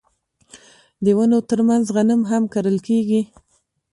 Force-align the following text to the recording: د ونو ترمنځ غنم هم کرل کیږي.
د 1.03 1.05
ونو 1.17 1.37
ترمنځ 1.49 1.85
غنم 1.95 2.21
هم 2.31 2.43
کرل 2.53 2.77
کیږي. 2.87 3.21